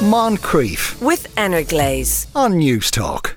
Moncrieff 0.00 0.98
with 1.02 1.26
Energlaze. 1.36 2.26
on 2.34 2.54
Newstalk. 2.54 3.36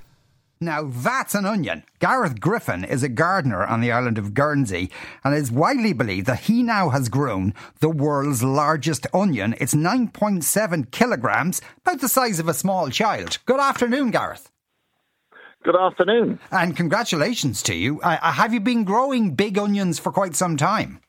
Now 0.62 0.84
that's 0.90 1.36
an 1.36 1.46
onion. 1.46 1.84
Gareth 2.00 2.40
Griffin 2.40 2.86
is 2.86 3.04
a 3.04 3.10
gardener 3.10 3.66
on 3.66 3.82
the 3.82 3.92
island 3.92 4.18
of 4.18 4.34
Guernsey 4.34 4.90
and 5.26 5.36
it's 5.36 5.52
widely 5.52 5.92
believed 5.92 6.26
that 6.28 6.40
he 6.42 6.64
now 6.64 6.88
has 6.88 7.10
grown 7.10 7.54
the 7.82 7.90
world's 7.90 8.44
largest 8.44 9.06
onion. 9.14 9.56
It's 9.60 9.74
9.7 9.76 10.90
kilograms, 10.92 11.62
about 11.80 12.00
the 12.00 12.08
size 12.08 12.40
of 12.40 12.48
a 12.48 12.54
small 12.54 12.90
child. 12.90 13.40
Good 13.46 13.60
afternoon, 13.60 14.12
Gareth. 14.12 14.50
Good 15.66 15.76
afternoon. 15.76 16.40
And 16.50 16.78
congratulations 16.78 17.62
to 17.64 17.76
you. 17.76 18.00
Uh, 18.00 18.20
uh, 18.22 18.32
have 18.32 18.54
you 18.54 18.62
been 18.62 18.86
growing 18.86 19.36
big 19.36 19.58
onions 19.58 20.00
for 20.00 20.14
quite 20.14 20.34
some 20.34 20.56
time? 20.56 21.02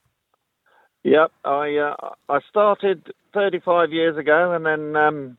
Yep, 1.05 1.33
I 1.45 1.77
uh, 1.77 2.15
I 2.29 2.41
started 2.49 3.13
35 3.35 3.93
years 3.93 4.17
ago, 4.17 4.53
and 4.53 4.65
then 4.65 4.97
um, 4.97 5.37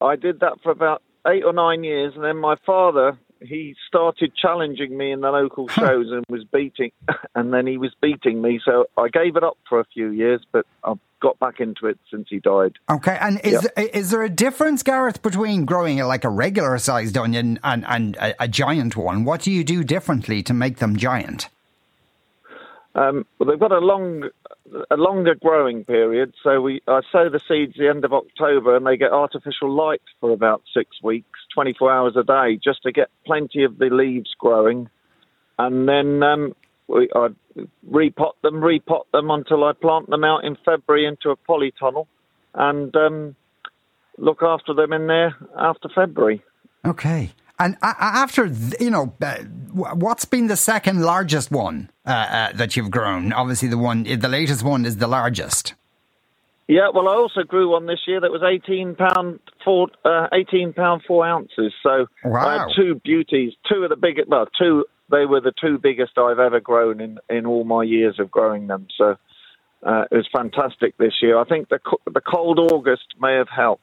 I 0.00 0.16
did 0.16 0.40
that 0.40 0.60
for 0.62 0.70
about 0.70 1.02
eight 1.26 1.44
or 1.44 1.52
nine 1.52 1.82
years, 1.82 2.12
and 2.14 2.22
then 2.22 2.36
my 2.36 2.56
father 2.64 3.18
he 3.40 3.74
started 3.86 4.32
challenging 4.34 4.96
me 4.96 5.12
in 5.12 5.20
the 5.20 5.30
local 5.30 5.68
shows 5.68 6.06
and 6.10 6.24
was 6.28 6.44
beating, 6.52 6.90
and 7.34 7.52
then 7.52 7.66
he 7.66 7.78
was 7.78 7.94
beating 8.00 8.42
me, 8.42 8.60
so 8.64 8.86
I 8.96 9.08
gave 9.08 9.36
it 9.36 9.44
up 9.44 9.58
for 9.68 9.80
a 9.80 9.84
few 9.84 10.10
years, 10.10 10.44
but 10.52 10.66
I've 10.84 10.98
got 11.20 11.38
back 11.38 11.60
into 11.60 11.86
it 11.86 11.98
since 12.10 12.28
he 12.28 12.38
died. 12.38 12.74
Okay, 12.90 13.16
and 13.20 13.40
is 13.42 13.68
is 13.76 14.10
there 14.10 14.22
a 14.22 14.30
difference, 14.30 14.82
Gareth, 14.82 15.22
between 15.22 15.64
growing 15.64 15.98
like 15.98 16.24
a 16.24 16.28
regular 16.28 16.78
sized 16.78 17.16
onion 17.16 17.58
and, 17.64 17.84
and 17.88 18.16
a, 18.16 18.44
a 18.44 18.48
giant 18.48 18.96
one? 18.96 19.24
What 19.24 19.42
do 19.42 19.50
you 19.50 19.64
do 19.64 19.82
differently 19.84 20.42
to 20.44 20.54
make 20.54 20.78
them 20.78 20.96
giant? 20.96 21.48
Um, 22.94 23.26
well, 23.38 23.48
they've 23.48 23.60
got 23.60 23.72
a 23.72 23.78
long, 23.78 24.24
a 24.90 24.96
longer 24.96 25.34
growing 25.34 25.84
period. 25.84 26.34
So 26.42 26.60
we, 26.60 26.80
I 26.88 27.00
sow 27.12 27.28
the 27.28 27.40
seeds 27.46 27.74
the 27.78 27.88
end 27.88 28.04
of 28.04 28.12
October, 28.12 28.76
and 28.76 28.86
they 28.86 28.96
get 28.96 29.12
artificial 29.12 29.72
light 29.72 30.02
for 30.20 30.30
about 30.30 30.62
six 30.74 31.02
weeks, 31.02 31.38
24 31.54 31.92
hours 31.92 32.16
a 32.16 32.24
day, 32.24 32.58
just 32.62 32.82
to 32.82 32.92
get 32.92 33.08
plenty 33.24 33.64
of 33.64 33.78
the 33.78 33.86
leaves 33.86 34.34
growing. 34.38 34.88
And 35.58 35.88
then 35.88 36.22
um, 36.22 36.54
we, 36.86 37.08
I 37.14 37.28
repot 37.88 38.32
them, 38.42 38.54
repot 38.54 39.04
them 39.12 39.30
until 39.30 39.64
I 39.64 39.72
plant 39.72 40.08
them 40.08 40.24
out 40.24 40.44
in 40.44 40.56
February 40.64 41.06
into 41.06 41.30
a 41.30 41.36
polytunnel, 41.36 42.06
and 42.54 42.94
um, 42.96 43.36
look 44.16 44.42
after 44.42 44.74
them 44.74 44.92
in 44.92 45.06
there 45.06 45.36
after 45.56 45.88
February. 45.88 46.42
Okay. 46.84 47.32
And 47.58 47.76
after, 47.82 48.46
you 48.78 48.90
know, 48.90 49.12
uh, 49.20 49.38
what's 49.72 50.24
been 50.24 50.46
the 50.46 50.56
second 50.56 51.02
largest 51.02 51.50
one 51.50 51.90
uh, 52.06 52.10
uh, 52.10 52.52
that 52.52 52.76
you've 52.76 52.90
grown? 52.90 53.32
Obviously, 53.32 53.68
the 53.68 53.78
one, 53.78 54.04
the 54.04 54.28
latest 54.28 54.62
one 54.62 54.86
is 54.86 54.98
the 54.98 55.08
largest. 55.08 55.74
Yeah, 56.68 56.90
well, 56.94 57.08
I 57.08 57.14
also 57.14 57.42
grew 57.42 57.70
one 57.70 57.86
this 57.86 58.00
year 58.06 58.20
that 58.20 58.30
was 58.30 58.42
eighteen 58.42 58.94
pound 58.94 59.40
four, 59.64 59.88
uh, 60.04 60.28
eighteen 60.34 60.74
pound 60.74 61.02
four 61.06 61.26
ounces. 61.26 61.72
So 61.82 62.06
I 62.24 62.58
had 62.58 62.66
two 62.76 63.00
beauties, 63.02 63.54
two 63.72 63.82
of 63.84 63.90
the 63.90 63.96
biggest. 63.96 64.28
Well, 64.28 64.46
two. 64.58 64.84
They 65.10 65.24
were 65.24 65.40
the 65.40 65.54
two 65.58 65.78
biggest 65.78 66.18
I've 66.18 66.38
ever 66.38 66.60
grown 66.60 67.00
in 67.00 67.18
in 67.30 67.46
all 67.46 67.64
my 67.64 67.82
years 67.82 68.20
of 68.20 68.30
growing 68.30 68.66
them. 68.66 68.86
So 68.98 69.16
uh, 69.82 70.04
it 70.10 70.14
was 70.14 70.28
fantastic 70.30 70.98
this 70.98 71.14
year. 71.22 71.38
I 71.38 71.44
think 71.44 71.70
the 71.70 71.80
the 72.12 72.20
cold 72.20 72.58
August 72.58 73.14
may 73.18 73.34
have 73.36 73.48
helped. 73.48 73.82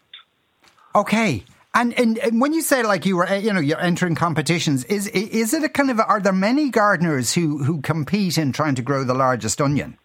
Okay. 0.94 1.44
And, 1.76 1.94
and 2.00 2.18
and 2.20 2.40
when 2.40 2.54
you 2.54 2.62
say 2.62 2.84
like 2.84 3.06
you 3.06 3.18
were, 3.18 3.28
uh, 3.28 3.36
you 3.36 3.52
know, 3.52 3.60
you're 3.60 3.82
entering 3.82 4.16
competitions, 4.16 4.86
is 4.86 5.08
is 5.08 5.54
it 5.54 5.62
a 5.62 5.70
kind 5.70 5.92
of? 5.92 6.00
Are 6.00 6.22
there 6.22 6.32
many 6.32 6.70
gardeners 6.70 7.34
who 7.34 7.62
who 7.64 7.82
compete 7.82 8.38
in 8.38 8.54
trying 8.54 8.76
to 8.76 8.82
grow 8.82 9.04
the 9.04 9.14
largest 9.14 9.60
onion? 9.60 9.98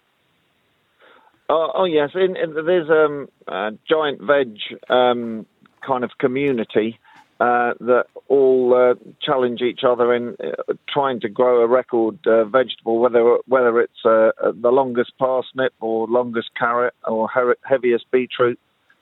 Oh, 1.48 1.70
oh 1.74 1.84
yes, 1.84 2.10
in, 2.14 2.36
in, 2.36 2.54
there's 2.54 2.90
um, 2.90 3.28
a 3.46 3.70
giant 3.88 4.20
veg 4.20 4.56
um, 4.88 5.46
kind 5.86 6.02
of 6.02 6.10
community 6.18 6.98
uh, 7.38 7.74
that 7.80 8.06
all 8.28 8.74
uh, 8.74 8.94
challenge 9.22 9.60
each 9.60 9.80
other 9.82 10.12
in 10.12 10.36
uh, 10.44 10.74
trying 10.88 11.20
to 11.20 11.28
grow 11.28 11.62
a 11.62 11.66
record 11.66 12.18
uh, 12.26 12.44
vegetable, 12.46 12.98
whether 12.98 13.38
whether 13.46 13.80
it's 13.80 14.04
uh, 14.04 14.30
the 14.60 14.70
longest 14.70 15.12
parsnip 15.18 15.72
or 15.80 16.06
longest 16.08 16.50
carrot 16.58 16.94
or 17.04 17.30
he- 17.32 17.68
heaviest 17.68 18.10
beetroot. 18.10 18.58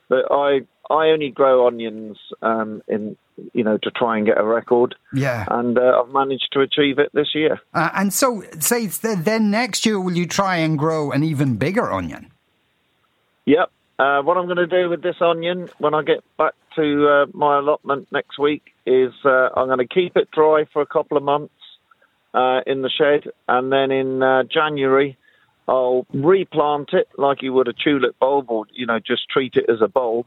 But 0.08 0.26
I 0.30 0.60
I 0.90 1.08
only 1.08 1.30
grow 1.30 1.66
onions 1.66 2.16
um, 2.42 2.82
in 2.88 3.16
you 3.52 3.62
know 3.64 3.78
to 3.78 3.90
try 3.90 4.16
and 4.16 4.26
get 4.26 4.38
a 4.38 4.44
record, 4.44 4.94
Yeah. 5.12 5.44
and 5.50 5.78
uh, 5.78 6.02
I've 6.02 6.12
managed 6.12 6.48
to 6.52 6.60
achieve 6.60 6.98
it 6.98 7.10
this 7.12 7.34
year. 7.34 7.60
Uh, 7.74 7.90
and 7.94 8.12
so, 8.12 8.42
say 8.58 8.86
then 8.86 9.50
next 9.50 9.86
year, 9.86 10.00
will 10.00 10.16
you 10.16 10.26
try 10.26 10.56
and 10.56 10.78
grow 10.78 11.10
an 11.12 11.22
even 11.22 11.56
bigger 11.56 11.92
onion? 11.92 12.30
Yep. 13.46 13.70
Uh, 13.98 14.22
what 14.22 14.36
I'm 14.36 14.46
going 14.46 14.56
to 14.58 14.66
do 14.66 14.88
with 14.88 15.02
this 15.02 15.16
onion 15.20 15.68
when 15.78 15.92
I 15.92 16.02
get 16.02 16.22
back 16.36 16.54
to 16.76 17.08
uh, 17.08 17.26
my 17.36 17.58
allotment 17.58 18.06
next 18.12 18.38
week 18.38 18.62
is 18.86 19.12
uh, 19.24 19.48
I'm 19.56 19.66
going 19.66 19.78
to 19.78 19.88
keep 19.88 20.16
it 20.16 20.30
dry 20.30 20.66
for 20.72 20.82
a 20.82 20.86
couple 20.86 21.16
of 21.16 21.22
months 21.24 21.52
uh, 22.34 22.60
in 22.66 22.82
the 22.82 22.90
shed, 22.90 23.24
and 23.48 23.72
then 23.72 23.90
in 23.90 24.22
uh, 24.22 24.44
January 24.44 25.16
I'll 25.66 26.06
replant 26.14 26.90
it 26.92 27.08
like 27.18 27.42
you 27.42 27.52
would 27.52 27.68
a 27.68 27.72
tulip 27.72 28.18
bulb, 28.18 28.50
or 28.50 28.66
you 28.72 28.86
know 28.86 28.98
just 28.98 29.28
treat 29.28 29.54
it 29.54 29.66
as 29.68 29.80
a 29.82 29.88
bulb. 29.88 30.26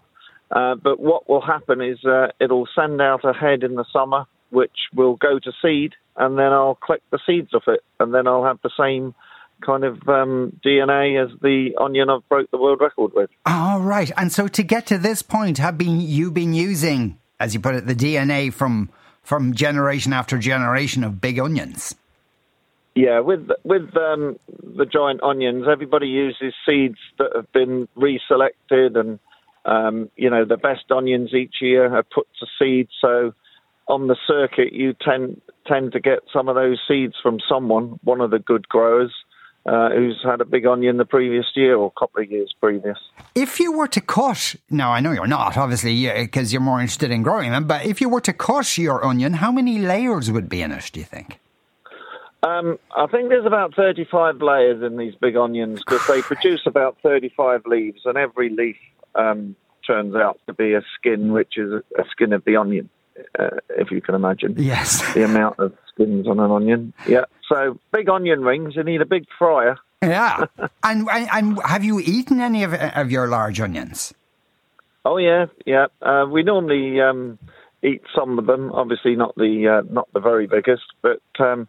Uh, 0.52 0.76
but 0.76 1.00
what 1.00 1.30
will 1.30 1.42
happen 1.42 1.82
is 1.82 2.04
uh, 2.04 2.28
it'll 2.40 2.68
send 2.76 3.02
out 3.02 3.24
a 3.24 3.34
head 3.34 3.64
in 3.64 3.76
the 3.76 3.86
summer, 3.92 4.26
which 4.50 4.90
will 4.94 5.16
go 5.16 5.40
to 5.40 5.52
seed, 5.62 5.94
and 6.18 6.38
then 6.38 6.52
I'll 6.52 6.76
collect 6.76 7.10
the 7.10 7.20
seeds 7.26 7.54
off 7.54 7.68
it, 7.68 7.82
and 8.00 8.14
then 8.14 8.28
I'll 8.28 8.44
have 8.44 8.60
the 8.62 8.72
same 8.78 9.16
kind 9.62 9.84
of 9.84 9.96
um, 10.10 10.60
DNA 10.66 11.24
as 11.24 11.30
the 11.40 11.76
onion 11.80 12.10
I've 12.10 12.28
broke 12.28 12.52
the 12.52 12.58
world 12.58 12.82
record 12.82 13.14
with. 13.14 13.30
All 13.46 13.80
right. 13.80 14.12
And 14.18 14.32
so, 14.32 14.48
to 14.50 14.64
get 14.64 14.88
to 14.88 14.98
this 14.98 15.22
point, 15.22 15.58
have 15.60 15.78
been 15.78 16.02
you 16.02 16.32
been 16.32 16.54
using, 16.54 17.18
as 17.40 17.54
you 17.54 17.60
put 17.60 17.76
it, 17.76 17.88
the 17.88 17.96
DNA 17.96 18.52
from 18.52 18.90
from 19.24 19.54
generation 19.54 20.12
after 20.12 20.38
generation 20.38 21.04
of 21.04 21.22
big 21.22 21.40
onions? 21.40 21.96
Yeah, 22.94 23.22
with 23.22 23.50
with 23.64 23.96
um, 23.96 24.38
the 24.76 24.86
giant 24.86 25.24
onions, 25.24 25.66
everybody 25.72 26.08
uses 26.08 26.54
seeds 26.68 26.98
that 27.20 27.32
have 27.36 27.50
been 27.54 27.88
reselected, 27.96 29.00
and 29.00 29.18
um, 29.66 30.10
you 30.16 30.30
know 30.30 30.46
the 30.46 30.58
best 30.58 30.92
onions 30.92 31.34
each 31.34 31.56
year 31.62 31.96
are 31.96 32.04
put 32.04 32.28
to 32.40 32.46
seed. 32.60 32.88
So 33.00 33.34
on 33.88 34.08
the 34.08 34.16
circuit, 34.28 34.74
you 34.74 34.94
tend 34.94 35.42
tend 35.68 35.92
to 35.94 36.00
get 36.00 36.20
some 36.34 36.48
of 36.48 36.56
those 36.56 36.80
seeds 36.88 37.16
from 37.22 37.40
someone, 37.48 38.00
one 38.04 38.22
of 38.22 38.32
the 38.32 38.40
good 38.40 38.68
growers, 38.68 39.14
uh, 39.66 39.90
who's 39.90 40.20
had 40.24 40.42
a 40.42 40.46
big 40.46 40.66
onion 40.66 40.98
the 40.98 41.06
previous 41.06 41.46
year 41.56 41.76
or 41.76 41.88
a 41.96 42.00
couple 42.00 42.22
of 42.22 42.32
years 42.32 42.54
previous. 42.60 42.98
If 43.36 43.60
you 43.60 43.72
were 43.72 43.88
to 43.90 44.02
cut, 44.02 44.56
now 44.70 44.92
I 44.92 45.00
know 45.00 45.12
you're 45.12 45.28
not, 45.28 45.58
obviously, 45.58 46.10
because 46.12 46.52
you're 46.52 46.62
more 46.62 46.80
interested 46.80 47.12
in 47.12 47.22
growing 47.22 47.52
them, 47.52 47.68
but 47.68 47.86
if 47.86 48.02
you 48.02 48.10
were 48.10 48.22
to 48.22 48.34
cut 48.34 48.78
your 48.78 49.06
onion, 49.06 49.34
how 49.34 49.52
many 49.52 49.80
layers 49.80 50.32
would 50.32 50.50
be 50.50 50.62
in 50.62 50.72
it, 50.72 50.90
do 50.92 51.00
you 51.00 51.06
think? 51.06 51.40
Um, 52.44 52.80
I 52.96 53.06
think 53.08 53.30
there's 53.30 53.46
about 53.46 53.76
35 53.76 54.42
layers 54.42 54.82
in 54.84 54.98
these 54.98 55.14
big 55.16 55.36
onions 55.36 55.80
because 55.86 56.06
they 56.08 56.22
produce 56.22 56.62
about 56.66 56.98
35 57.04 57.66
leaves, 57.68 58.02
and 58.06 58.18
every 58.18 58.50
leaf 58.50 58.78
um, 59.16 59.56
turns 59.86 60.16
out 60.16 60.40
to 60.48 60.54
be 60.54 60.74
a 60.74 60.82
skin, 60.98 61.34
which 61.34 61.58
is 61.58 61.72
a 61.72 62.04
skin 62.10 62.34
of 62.34 62.44
the 62.46 62.56
onion, 62.56 62.90
uh, 63.38 63.50
if 63.78 63.92
you 63.92 64.02
can 64.02 64.16
imagine 64.16 64.56
Yes. 64.58 65.02
the 65.14 65.24
amount 65.24 65.60
of 65.60 65.74
skins 65.94 66.28
on 66.28 66.40
an 66.40 66.50
onion. 66.50 66.94
Yeah. 67.08 67.26
So 67.48 67.78
big 67.92 68.10
onion 68.10 68.42
rings, 68.42 68.76
you 68.76 68.84
need 68.84 69.02
a 69.02 69.06
big 69.06 69.26
fryer. 69.38 69.78
Yeah. 70.02 70.46
and, 70.84 71.08
and 71.12 71.30
and 71.32 71.60
have 71.64 71.84
you 71.84 72.00
eaten 72.00 72.40
any 72.42 72.64
of, 72.64 72.74
of 72.74 73.12
your 73.12 73.28
large 73.28 73.60
onions? 73.60 74.16
Oh 75.06 75.18
yeah, 75.18 75.46
yeah. 75.66 75.88
Uh, 76.02 76.26
we 76.30 76.42
normally 76.42 77.00
um, 77.02 77.38
eat 77.84 78.02
some 78.16 78.40
of 78.40 78.48
them. 78.48 78.72
Obviously, 78.72 79.16
not 79.16 79.36
the 79.36 79.68
uh, 79.84 79.94
not 79.94 80.08
the 80.14 80.20
very 80.20 80.48
biggest, 80.48 80.84
but 81.04 81.22
um, 81.40 81.68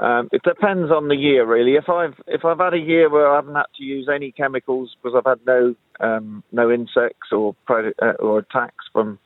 um, 0.00 0.28
it 0.32 0.42
depends 0.42 0.90
on 0.90 1.08
the 1.08 1.14
year, 1.14 1.44
really. 1.46 1.74
If 1.76 1.88
I've 1.88 2.14
if 2.26 2.44
I've 2.44 2.58
had 2.58 2.74
a 2.74 2.78
year 2.78 3.10
where 3.10 3.30
I 3.30 3.36
haven't 3.36 3.54
had 3.54 3.66
to 3.76 3.84
use 3.84 4.08
any 4.08 4.32
chemicals 4.32 4.96
because 5.00 5.16
I've 5.16 5.30
had 5.30 5.46
no 5.46 5.74
um, 6.00 6.42
no 6.52 6.70
insects 6.70 7.28
or 7.32 7.54
pred- 7.68 7.92
uh, 8.00 8.12
or 8.18 8.38
attacks 8.38 8.86
from 8.92 9.18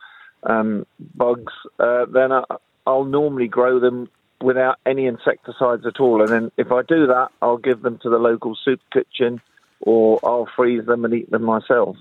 um, 0.43 0.85
bugs, 1.15 1.53
uh, 1.79 2.05
then 2.11 2.33
I, 2.33 2.43
I'll 2.85 3.05
normally 3.05 3.47
grow 3.47 3.79
them 3.79 4.09
without 4.41 4.77
any 4.85 5.05
insecticides 5.07 5.85
at 5.85 5.99
all. 5.99 6.21
And 6.21 6.29
then 6.29 6.51
if 6.57 6.71
I 6.71 6.81
do 6.81 7.07
that, 7.07 7.29
I'll 7.41 7.57
give 7.57 7.81
them 7.81 7.97
to 8.03 8.09
the 8.09 8.17
local 8.17 8.57
soup 8.63 8.81
kitchen, 8.91 9.41
or 9.79 10.19
I'll 10.23 10.49
freeze 10.55 10.85
them 10.85 11.05
and 11.05 11.13
eat 11.13 11.31
them 11.31 11.43
myself. 11.43 11.95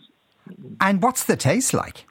And 0.80 1.00
what's 1.00 1.24
the 1.24 1.36
taste 1.36 1.72
like? 1.72 2.06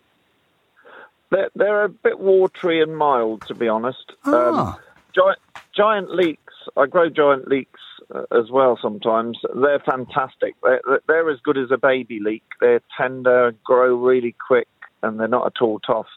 They're, 1.29 1.49
they're 1.55 1.83
a 1.83 1.89
bit 1.89 2.19
watery 2.19 2.81
and 2.81 2.97
mild, 2.97 3.45
to 3.47 3.53
be 3.53 3.67
honest. 3.67 4.13
Ah. 4.25 4.79
giant, 5.13 5.39
giant 5.75 6.15
leeks. 6.15 6.39
I 6.75 6.87
grow 6.87 7.09
giant 7.09 7.47
leeks 7.47 7.79
uh, 8.13 8.23
as 8.31 8.49
well 8.51 8.77
sometimes. 8.81 9.37
They're 9.55 9.79
fantastic. 9.79 10.55
They're, 10.63 10.81
they're 11.07 11.29
as 11.29 11.39
good 11.43 11.57
as 11.57 11.69
a 11.71 11.77
baby 11.77 12.19
leek. 12.19 12.43
They're 12.59 12.81
tender, 12.97 13.53
grow 13.63 13.95
really 13.95 14.35
quick, 14.45 14.67
and 15.01 15.19
they're 15.19 15.27
not 15.27 15.45
at 15.45 15.61
all 15.61 15.79
tough. 15.79 16.07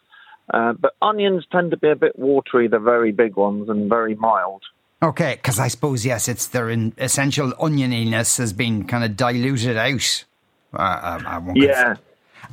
Uh, 0.53 0.73
but 0.73 0.93
onions 1.01 1.45
tend 1.51 1.71
to 1.71 1.77
be 1.77 1.89
a 1.89 1.95
bit 1.95 2.17
watery, 2.17 2.67
the 2.67 2.79
very 2.79 3.11
big 3.11 3.35
ones, 3.35 3.69
and 3.69 3.89
very 3.89 4.15
mild. 4.15 4.63
Okay, 5.03 5.35
because 5.35 5.59
I 5.59 5.67
suppose, 5.67 6.05
yes, 6.05 6.27
it's 6.27 6.47
their 6.47 6.69
in 6.69 6.93
essential 6.97 7.51
onioniness 7.51 8.37
has 8.39 8.53
been 8.53 8.85
kind 8.85 9.03
of 9.03 9.15
diluted 9.15 9.77
out. 9.77 10.25
Uh, 10.73 10.99
um, 11.19 11.27
I 11.27 11.37
won't 11.37 11.57
Yeah. 11.57 11.95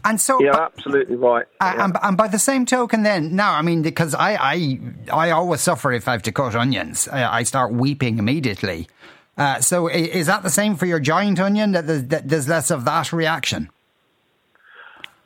And 0.05 0.21
so, 0.21 0.41
you're 0.41 0.61
absolutely 0.61 1.17
right. 1.17 1.47
Uh, 1.61 1.73
yeah. 1.75 1.85
and, 1.85 1.97
and, 2.03 2.17
by 2.17 2.29
the 2.29 2.39
same 2.39 2.67
token, 2.67 3.03
then 3.03 3.35
now, 3.37 3.53
I 3.53 3.63
mean, 3.63 3.83
because 3.83 4.15
I, 4.15 4.35
I, 4.35 4.81
I 5.13 5.31
always 5.31 5.61
suffer 5.61 5.93
if 5.93 6.09
I 6.09 6.13
have 6.13 6.23
to 6.23 6.33
cut 6.33 6.55
onions. 6.55 7.09
I, 7.09 7.39
I 7.39 7.43
start 7.43 7.73
weeping 7.73 8.19
immediately. 8.19 8.89
Uh, 9.37 9.61
so, 9.61 9.89
is 9.89 10.27
that 10.27 10.43
the 10.43 10.51
same 10.51 10.77
for 10.77 10.87
your 10.87 11.01
giant 11.01 11.41
onion? 11.41 11.73
That 11.73 11.87
there's, 11.87 12.05
that 12.05 12.29
there's 12.29 12.49
less 12.49 12.71
of 12.71 12.85
that 12.85 13.13
reaction. 13.13 13.71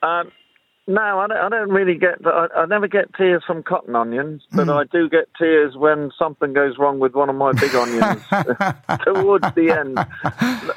Um, 0.03 0.31
no, 0.89 1.19
I 1.19 1.27
don't, 1.27 1.37
I 1.37 1.49
don't 1.51 1.71
really 1.71 1.99
get. 1.99 2.27
I, 2.27 2.47
I, 2.57 2.65
never 2.65 2.89
get 2.89 3.15
tears 3.15 3.43
from 3.47 3.63
cotton 3.63 3.95
onions, 3.95 4.43
but 4.51 4.69
mm. 4.69 4.75
I 4.75 4.85
do 4.85 5.07
get 5.11 5.29
tears 5.39 5.77
when 5.77 6.11
something 6.19 6.55
goes 6.55 6.79
wrong 6.79 6.99
with 6.99 7.13
one 7.13 7.29
of 7.29 7.37
my 7.37 7.53
big 7.53 7.75
onions 7.75 8.23
towards 9.05 9.45
the 9.55 9.71
end. 9.79 9.99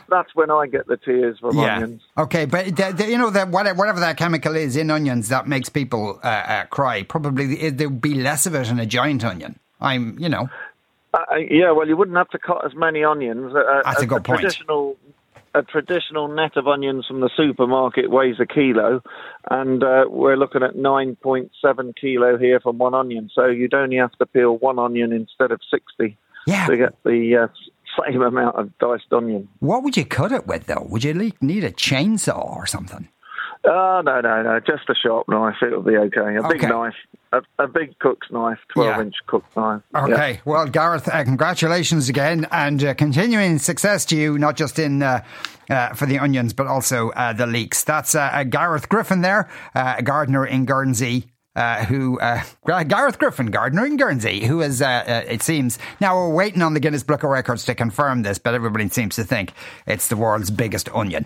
That's 0.09 0.35
when 0.35 0.51
I 0.51 0.67
get 0.67 0.87
the 0.87 0.97
tears 0.97 1.39
from 1.39 1.57
yeah. 1.57 1.77
onions. 1.77 2.01
Okay, 2.17 2.43
but 2.43 2.77
you 3.07 3.17
know 3.17 3.29
that 3.29 3.47
whatever 3.47 4.01
that 4.01 4.17
chemical 4.17 4.53
is 4.57 4.75
in 4.75 4.91
onions 4.91 5.29
that 5.29 5.47
makes 5.47 5.69
people 5.69 6.19
uh, 6.21 6.27
uh, 6.27 6.65
cry, 6.65 7.03
probably 7.03 7.69
there 7.69 7.87
would 7.87 8.01
be 8.01 8.15
less 8.15 8.45
of 8.45 8.53
it 8.53 8.67
in 8.67 8.79
a 8.79 8.85
giant 8.85 9.23
onion. 9.23 9.57
I'm, 9.79 10.19
you 10.19 10.27
know. 10.27 10.49
Uh, 11.13 11.35
yeah, 11.49 11.71
well, 11.71 11.87
you 11.87 11.95
wouldn't 11.95 12.17
have 12.17 12.29
to 12.29 12.39
cut 12.39 12.65
as 12.65 12.75
many 12.75 13.03
onions. 13.05 13.55
Uh, 13.55 13.81
That's 13.85 14.01
a, 14.01 14.03
a 14.03 14.07
good 14.07 14.25
point. 14.25 14.41
Traditional 14.41 14.97
a 15.53 15.61
traditional 15.61 16.27
net 16.27 16.55
of 16.55 16.67
onions 16.67 17.05
from 17.05 17.19
the 17.19 17.29
supermarket 17.35 18.09
weighs 18.09 18.39
a 18.39 18.45
kilo, 18.45 19.01
and 19.49 19.83
uh, 19.83 20.05
we're 20.07 20.37
looking 20.37 20.63
at 20.63 20.75
9.7 20.75 21.49
kilo 21.99 22.37
here 22.37 22.59
from 22.59 22.77
one 22.77 22.93
onion. 22.93 23.29
So 23.33 23.47
you'd 23.47 23.73
only 23.73 23.97
have 23.97 24.13
to 24.13 24.25
peel 24.25 24.57
one 24.57 24.79
onion 24.79 25.11
instead 25.11 25.51
of 25.51 25.59
60 25.69 26.17
yeah. 26.47 26.67
to 26.67 26.77
get 26.77 26.95
the 27.03 27.43
uh, 27.43 27.47
same 28.03 28.21
amount 28.21 28.55
of 28.55 28.77
diced 28.79 29.11
onion. 29.11 29.49
What 29.59 29.83
would 29.83 29.97
you 29.97 30.05
cut 30.05 30.31
it 30.31 30.47
with, 30.47 30.67
though? 30.67 30.87
Would 30.89 31.03
you 31.03 31.13
need 31.41 31.63
a 31.63 31.71
chainsaw 31.71 32.55
or 32.55 32.65
something? 32.65 33.09
Oh, 33.63 34.01
no, 34.03 34.21
no, 34.21 34.41
no. 34.41 34.59
Just 34.59 34.89
a 34.89 34.95
sharp 34.95 35.27
knife. 35.29 35.55
It'll 35.61 35.83
be 35.83 35.95
okay. 35.95 36.35
A 36.35 36.47
big 36.47 36.63
knife. 36.63 36.95
A, 37.31 37.41
a, 37.59 37.67
big 37.67 37.97
cook's 37.99 38.27
knife, 38.31 38.57
12 38.73 38.89
yeah. 38.89 39.01
inch 39.01 39.15
cook 39.27 39.45
knife. 39.55 39.81
Okay. 39.95 40.33
Yeah. 40.33 40.39
Well, 40.43 40.67
Gareth, 40.67 41.07
uh, 41.07 41.23
congratulations 41.23 42.09
again 42.09 42.45
and 42.51 42.83
uh, 42.83 42.93
continuing 42.95 43.59
success 43.59 44.03
to 44.05 44.17
you, 44.17 44.37
not 44.37 44.57
just 44.57 44.79
in. 44.79 45.03
Uh, 45.03 45.23
uh, 45.69 45.93
for 45.93 46.05
the 46.05 46.19
onions, 46.19 46.51
but 46.51 46.67
also 46.67 47.11
uh, 47.11 47.31
the 47.31 47.47
leeks. 47.47 47.85
That's 47.85 48.13
uh, 48.13 48.43
Gareth 48.49 48.89
Griffin 48.89 49.21
there, 49.21 49.49
a 49.73 50.03
gardener 50.03 50.45
in 50.45 50.65
Guernsey. 50.65 51.27
Uh, 51.53 51.83
who 51.83 52.17
uh, 52.19 52.41
Gareth 52.65 53.19
Griffin, 53.19 53.47
gardener 53.47 53.85
in 53.85 53.97
Guernsey, 53.97 54.45
who 54.45 54.61
is, 54.61 54.81
uh, 54.81 55.23
it 55.27 55.41
seems, 55.41 55.79
now 55.99 56.15
we're 56.15 56.33
waiting 56.33 56.61
on 56.61 56.73
the 56.73 56.79
Guinness 56.79 57.03
Book 57.03 57.23
of 57.23 57.29
Records 57.29 57.65
to 57.65 57.75
confirm 57.75 58.21
this, 58.23 58.37
but 58.37 58.53
everybody 58.53 58.87
seems 58.87 59.17
to 59.17 59.25
think 59.25 59.51
it's 59.85 60.07
the 60.07 60.15
world's 60.15 60.49
biggest 60.49 60.87
onion. 60.93 61.25